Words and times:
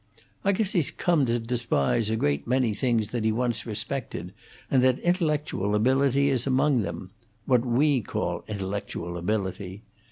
I 0.43 0.51
guess 0.51 0.71
he's 0.71 0.89
come 0.89 1.27
to 1.27 1.37
despise 1.37 2.09
a 2.09 2.15
great 2.15 2.47
many 2.47 2.73
things 2.73 3.09
that 3.09 3.23
he 3.23 3.31
once 3.31 3.67
respected, 3.67 4.33
and 4.71 4.81
that 4.83 4.97
intellectual 5.01 5.75
ability 5.75 6.29
is 6.31 6.47
among 6.47 6.81
them 6.81 7.11
what 7.45 7.63
we 7.63 8.01
call 8.01 8.43
intellectual 8.47 9.15
ability. 9.15 9.83